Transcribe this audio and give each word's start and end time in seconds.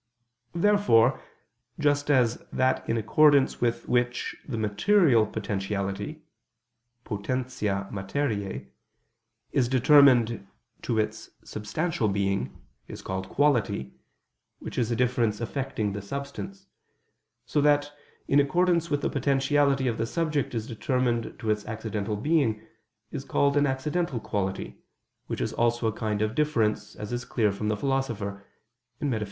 Therefore, 0.55 1.21
just 1.77 2.09
as 2.09 2.43
that 2.51 2.89
in 2.89 2.97
accordance 2.97 3.61
with 3.61 3.87
which 3.87 4.35
the 4.47 4.57
material 4.57 5.27
potentiality 5.27 6.23
(potentia 7.03 7.87
materiae) 7.91 8.71
is 9.51 9.69
determined 9.69 10.47
to 10.81 10.97
its 10.97 11.29
substantial 11.43 12.07
being, 12.07 12.63
is 12.87 13.03
called 13.03 13.29
quality, 13.29 13.93
which 14.57 14.79
is 14.79 14.89
a 14.89 14.95
difference 14.95 15.39
affecting 15.39 15.93
the 15.93 16.01
substance, 16.01 16.65
so 17.45 17.61
that, 17.61 17.91
in 18.27 18.39
accordance 18.39 18.89
with 18.89 19.01
the 19.03 19.09
potentiality 19.11 19.87
of 19.87 19.99
the 19.99 20.07
subject 20.07 20.55
is 20.55 20.65
determined 20.65 21.37
to 21.37 21.51
its 21.51 21.63
accidental 21.67 22.15
being, 22.15 22.65
is 23.11 23.23
called 23.23 23.55
an 23.55 23.67
accidental 23.67 24.19
quality, 24.19 24.81
which 25.27 25.41
is 25.41 25.53
also 25.53 25.85
a 25.85 25.91
kind 25.93 26.23
of 26.23 26.33
difference, 26.33 26.95
as 26.95 27.13
is 27.13 27.23
clear 27.23 27.51
from 27.51 27.67
the 27.67 27.77
Philosopher 27.77 28.43
(Metaph. 28.99 29.19